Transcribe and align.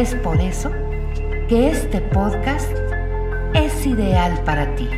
Es 0.00 0.14
por 0.14 0.40
eso 0.40 0.72
que 1.46 1.68
este 1.68 2.00
podcast 2.00 2.74
es 3.52 3.84
ideal 3.84 4.42
para 4.46 4.74
ti. 4.74 4.88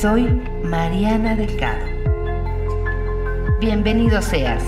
Soy 0.00 0.24
Mariana 0.64 1.36
Delgado. 1.36 1.86
Bienvenido 3.60 4.20
seas 4.22 4.64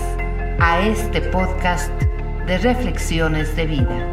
a 0.61 0.79
este 0.79 1.19
podcast 1.19 1.91
de 2.45 2.59
reflexiones 2.59 3.53
de 3.57 3.65
vida. 3.65 4.07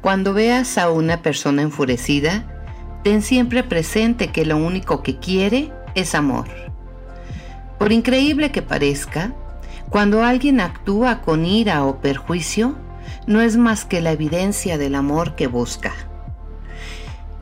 Cuando 0.00 0.34
veas 0.34 0.76
a 0.76 0.90
una 0.90 1.22
persona 1.22 1.62
enfurecida, 1.62 3.00
ten 3.04 3.22
siempre 3.22 3.62
presente 3.62 4.32
que 4.32 4.44
lo 4.44 4.56
único 4.56 5.04
que 5.04 5.20
quiere 5.20 5.77
es 5.98 6.14
amor. 6.14 6.46
Por 7.78 7.92
increíble 7.92 8.50
que 8.50 8.62
parezca, 8.62 9.32
cuando 9.90 10.22
alguien 10.22 10.60
actúa 10.60 11.22
con 11.22 11.46
ira 11.46 11.84
o 11.84 12.00
perjuicio, 12.00 12.76
no 13.26 13.40
es 13.40 13.56
más 13.56 13.84
que 13.84 14.00
la 14.00 14.12
evidencia 14.12 14.78
del 14.78 14.94
amor 14.94 15.34
que 15.34 15.46
busca. 15.46 15.92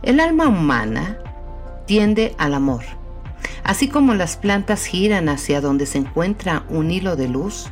El 0.03 0.21
alma 0.21 0.47
humana 0.47 1.19
tiende 1.87 2.35
al 2.39 2.55
amor. 2.55 2.85
Así 3.65 3.89
como 3.89 4.15
las 4.15 4.37
plantas 4.37 4.85
giran 4.85 5.29
hacia 5.29 5.61
donde 5.61 5.87
se 5.87 5.99
encuentra 5.99 6.65
un 6.69 6.91
hilo 6.91 7.17
de 7.17 7.29
luz, 7.29 7.67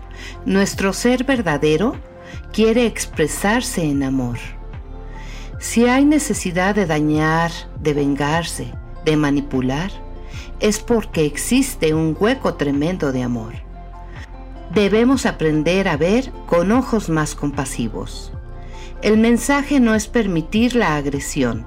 nuestro 0.45 0.93
ser 0.93 1.25
verdadero 1.25 1.97
quiere 2.53 2.87
expresarse 2.87 3.85
en 3.85 4.03
amor. 4.03 4.39
Si 5.61 5.87
hay 5.87 6.05
necesidad 6.05 6.75
de 6.75 6.87
dañar, 6.87 7.53
de 7.81 7.95
vengarse, 7.95 8.73
de 9.05 9.17
manipular, 9.17 9.91
es 10.65 10.81
porque 10.81 11.27
existe 11.27 11.93
un 11.93 12.17
hueco 12.19 12.55
tremendo 12.55 13.13
de 13.13 13.23
amor. 13.23 13.53
Debemos 14.73 15.27
aprender 15.27 15.89
a 15.89 15.99
ver 15.99 16.33
con 16.47 16.73
ojos 16.73 17.11
más 17.11 17.35
compasivos. 17.35 18.33
El 19.03 19.19
mensaje 19.19 19.79
no 19.79 19.95
es 19.95 20.09
permitir 20.09 20.75
la 20.75 20.97
agresión, 20.97 21.67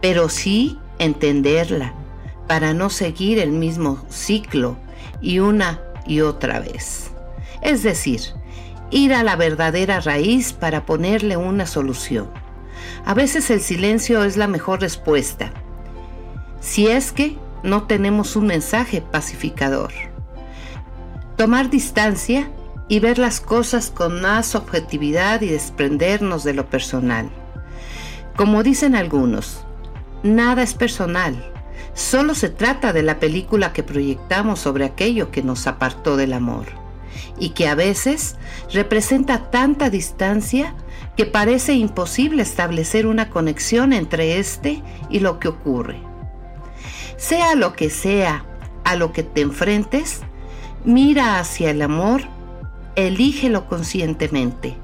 pero 0.00 0.30
sí 0.30 0.78
entenderla 0.98 1.92
para 2.48 2.72
no 2.72 2.88
seguir 2.88 3.38
el 3.38 3.50
mismo 3.50 4.02
ciclo 4.08 4.78
y 5.20 5.40
una 5.40 5.82
y 6.06 6.22
otra 6.22 6.60
vez. 6.60 7.10
Es 7.60 7.82
decir, 7.82 8.22
ir 8.90 9.12
a 9.12 9.24
la 9.24 9.36
verdadera 9.36 10.00
raíz 10.00 10.54
para 10.54 10.86
ponerle 10.86 11.36
una 11.36 11.66
solución. 11.66 12.30
A 13.04 13.12
veces 13.12 13.50
el 13.50 13.60
silencio 13.60 14.24
es 14.24 14.38
la 14.38 14.46
mejor 14.46 14.80
respuesta. 14.80 15.52
Si 16.60 16.86
es 16.86 17.12
que 17.12 17.36
no 17.66 17.82
tenemos 17.82 18.36
un 18.36 18.46
mensaje 18.46 19.02
pacificador. 19.02 19.92
Tomar 21.36 21.68
distancia 21.68 22.48
y 22.88 23.00
ver 23.00 23.18
las 23.18 23.40
cosas 23.40 23.90
con 23.90 24.22
más 24.22 24.54
objetividad 24.54 25.42
y 25.42 25.48
desprendernos 25.48 26.44
de 26.44 26.54
lo 26.54 26.70
personal. 26.70 27.28
Como 28.36 28.62
dicen 28.62 28.94
algunos, 28.94 29.64
nada 30.22 30.62
es 30.62 30.74
personal, 30.74 31.52
solo 31.94 32.34
se 32.34 32.48
trata 32.48 32.92
de 32.92 33.02
la 33.02 33.18
película 33.18 33.72
que 33.72 33.82
proyectamos 33.82 34.60
sobre 34.60 34.84
aquello 34.84 35.30
que 35.30 35.42
nos 35.42 35.66
apartó 35.66 36.16
del 36.16 36.32
amor 36.32 36.66
y 37.38 37.50
que 37.50 37.66
a 37.66 37.74
veces 37.74 38.36
representa 38.72 39.50
tanta 39.50 39.90
distancia 39.90 40.74
que 41.16 41.26
parece 41.26 41.74
imposible 41.74 42.42
establecer 42.42 43.06
una 43.06 43.28
conexión 43.30 43.92
entre 43.92 44.38
este 44.38 44.82
y 45.10 45.18
lo 45.20 45.40
que 45.40 45.48
ocurre. 45.48 46.15
Sea 47.16 47.54
lo 47.54 47.72
que 47.72 47.90
sea 47.90 48.44
a 48.84 48.94
lo 48.94 49.12
que 49.12 49.22
te 49.22 49.40
enfrentes, 49.40 50.20
mira 50.84 51.38
hacia 51.38 51.70
el 51.70 51.82
amor, 51.82 52.22
elígelo 52.94 53.66
conscientemente. 53.66 54.76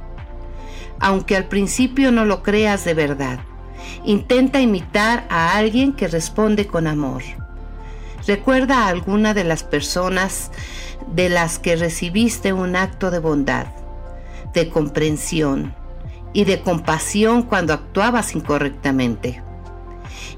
Aunque 0.99 1.37
al 1.37 1.45
principio 1.45 2.11
no 2.11 2.25
lo 2.25 2.43
creas 2.43 2.85
de 2.85 2.95
verdad, 2.95 3.41
intenta 4.05 4.61
imitar 4.61 5.27
a 5.29 5.57
alguien 5.57 5.93
que 5.93 6.09
responde 6.09 6.67
con 6.67 6.87
amor. 6.87 7.23
Recuerda 8.27 8.85
a 8.85 8.89
alguna 8.89 9.35
de 9.35 9.45
las 9.45 9.63
personas 9.63 10.53
de 11.09 11.29
las 11.29 11.59
que 11.59 11.77
recibiste 11.77 12.53
un 12.53 12.77
acto 12.77 13.11
de 13.11 13.19
bondad, 13.19 13.67
de 14.55 14.69
comprensión 14.69 15.75
y 16.33 16.45
de 16.45 16.61
compasión 16.61 17.43
cuando 17.43 17.75
actuabas 17.75 18.35
incorrectamente. 18.35 19.43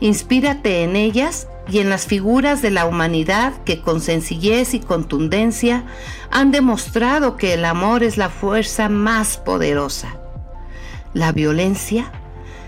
Inspírate 0.00 0.82
en 0.82 0.97
ellas 0.97 1.47
y 1.69 1.79
en 1.79 1.89
las 1.89 2.07
figuras 2.07 2.63
de 2.63 2.71
la 2.71 2.85
humanidad 2.85 3.55
que 3.65 3.81
con 3.81 4.01
sencillez 4.01 4.75
y 4.75 4.81
contundencia 4.81 5.85
han 6.31 6.51
demostrado 6.51 7.37
que 7.37 7.55
el 7.55 7.65
amor 7.65 8.03
es 8.03 8.17
la 8.17 8.29
fuerza 8.29 8.89
más 8.89 9.39
poderosa. 9.39 10.17
La 11.15 11.33
violencia, 11.33 12.13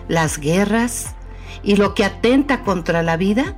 las 0.08 0.38
guerras 0.38 1.14
y 1.62 1.76
lo 1.76 1.94
que 1.94 2.04
atenta 2.04 2.62
contra 2.62 3.02
la 3.02 3.16
vida 3.16 3.56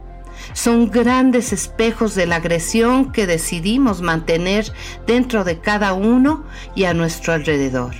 son 0.54 0.90
grandes 0.90 1.52
espejos 1.52 2.14
de 2.14 2.26
la 2.26 2.36
agresión 2.36 3.12
que 3.12 3.26
decidimos 3.26 4.02
mantener 4.02 4.72
dentro 5.06 5.44
de 5.44 5.60
cada 5.60 5.92
uno 5.92 6.44
y 6.74 6.84
a 6.84 6.94
nuestro 6.94 7.32
alrededor. 7.32 7.94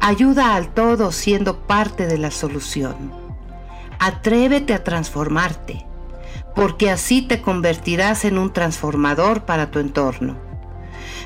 Ayuda 0.00 0.54
al 0.54 0.72
todo 0.72 1.12
siendo 1.12 1.66
parte 1.66 2.06
de 2.06 2.16
la 2.16 2.30
solución. 2.30 3.12
Atrévete 3.98 4.72
a 4.72 4.82
transformarte 4.82 5.89
porque 6.54 6.90
así 6.90 7.22
te 7.22 7.40
convertirás 7.40 8.24
en 8.24 8.38
un 8.38 8.52
transformador 8.52 9.44
para 9.44 9.70
tu 9.70 9.78
entorno. 9.78 10.36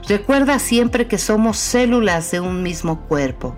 Recuerda 0.09 0.59
siempre 0.59 1.07
que 1.07 1.19
somos 1.19 1.57
células 1.57 2.31
de 2.31 2.41
un 2.41 2.63
mismo 2.63 3.01
cuerpo. 3.07 3.55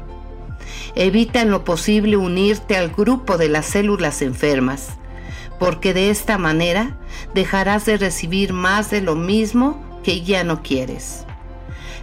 Evita 0.94 1.40
en 1.42 1.50
lo 1.50 1.64
posible 1.64 2.16
unirte 2.16 2.76
al 2.76 2.90
grupo 2.90 3.36
de 3.36 3.48
las 3.48 3.66
células 3.66 4.22
enfermas, 4.22 4.90
porque 5.58 5.92
de 5.94 6.10
esta 6.10 6.38
manera 6.38 6.98
dejarás 7.34 7.86
de 7.86 7.96
recibir 7.96 8.52
más 8.52 8.90
de 8.90 9.00
lo 9.00 9.14
mismo 9.14 9.82
que 10.02 10.22
ya 10.22 10.44
no 10.44 10.62
quieres. 10.62 11.24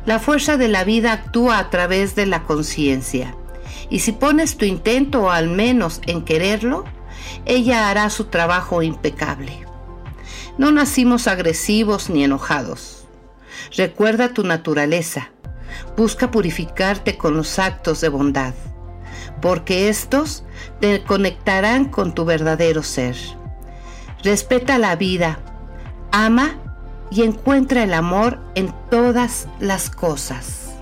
La 0.05 0.19
fuerza 0.19 0.57
de 0.57 0.67
la 0.67 0.83
vida 0.83 1.13
actúa 1.13 1.59
a 1.59 1.69
través 1.69 2.15
de 2.15 2.25
la 2.25 2.43
conciencia, 2.43 3.35
y 3.89 3.99
si 3.99 4.11
pones 4.11 4.57
tu 4.57 4.65
intento 4.65 5.31
al 5.31 5.47
menos 5.47 6.01
en 6.05 6.23
quererlo, 6.23 6.83
ella 7.45 7.89
hará 7.89 8.09
su 8.09 8.25
trabajo 8.25 8.81
impecable. 8.81 9.65
No 10.57 10.71
nacimos 10.71 11.27
agresivos 11.27 12.09
ni 12.09 12.23
enojados. 12.23 13.07
Recuerda 13.75 14.33
tu 14.33 14.43
naturaleza. 14.43 15.31
Busca 15.97 16.29
purificarte 16.29 17.17
con 17.17 17.35
los 17.35 17.57
actos 17.57 18.01
de 18.01 18.09
bondad, 18.09 18.53
porque 19.41 19.89
estos 19.89 20.43
te 20.79 21.03
conectarán 21.03 21.85
con 21.85 22.13
tu 22.13 22.25
verdadero 22.25 22.83
ser. 22.83 23.15
Respeta 24.23 24.77
la 24.77 24.95
vida, 24.95 25.39
ama 26.11 26.59
y 27.09 27.23
encuentra 27.23 27.83
el 27.83 27.93
amor 27.93 28.39
en 28.53 28.73
todas 28.91 29.47
las 29.59 29.89
cosas. 29.89 30.75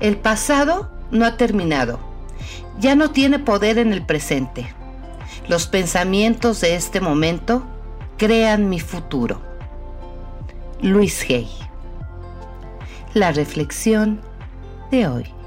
El 0.00 0.18
pasado 0.18 0.90
no 1.10 1.24
ha 1.24 1.36
terminado, 1.36 1.98
ya 2.78 2.94
no 2.94 3.10
tiene 3.10 3.38
poder 3.38 3.78
en 3.78 3.92
el 3.92 4.04
presente. 4.04 4.74
Los 5.48 5.66
pensamientos 5.66 6.60
de 6.60 6.74
este 6.74 7.00
momento 7.00 7.62
crean 8.18 8.68
mi 8.68 8.80
futuro. 8.80 9.40
Luis 10.82 11.24
Hay. 11.30 11.48
La 13.14 13.32
reflexión 13.32 14.20
de 14.90 15.08
hoy. 15.08 15.37